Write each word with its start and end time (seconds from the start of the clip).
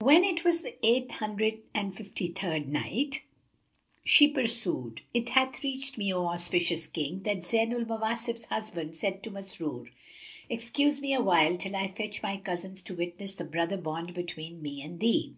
When 0.00 0.22
it 0.22 0.44
was 0.44 0.60
the 0.60 0.74
Eight 0.86 1.12
Hundred 1.12 1.62
and 1.74 1.96
Fifty 1.96 2.28
third 2.28 2.68
Night, 2.68 3.22
She 4.04 4.28
pursued, 4.28 5.00
It 5.14 5.30
hath 5.30 5.64
reached 5.64 5.96
me, 5.96 6.12
O 6.12 6.26
auspicious 6.26 6.86
King, 6.86 7.22
that 7.22 7.44
Zayn 7.46 7.72
al 7.72 7.86
Mawasif's 7.86 8.44
husband 8.44 8.98
said 8.98 9.22
to 9.22 9.30
Masrur, 9.30 9.88
"Excuse 10.50 11.00
me 11.00 11.14
awhile, 11.14 11.56
till 11.56 11.74
I 11.74 11.88
fetch 11.88 12.22
my 12.22 12.36
cousins 12.36 12.82
to 12.82 12.94
witness 12.94 13.34
the 13.34 13.44
brother 13.44 13.78
bond 13.78 14.12
between 14.12 14.60
me 14.60 14.82
and 14.82 15.00
thee." 15.00 15.36